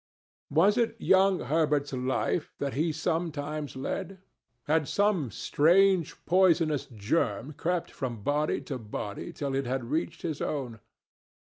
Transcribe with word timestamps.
Was 0.49 0.79
it 0.79 0.95
young 0.97 1.41
Herbert's 1.41 1.93
life 1.93 2.55
that 2.57 2.73
he 2.73 2.91
sometimes 2.91 3.75
led? 3.75 4.17
Had 4.65 4.87
some 4.87 5.29
strange 5.29 6.15
poisonous 6.25 6.87
germ 6.87 7.53
crept 7.53 7.91
from 7.91 8.23
body 8.23 8.61
to 8.61 8.79
body 8.79 9.31
till 9.31 9.53
it 9.53 9.67
had 9.67 9.91
reached 9.91 10.23
his 10.23 10.41
own? 10.41 10.79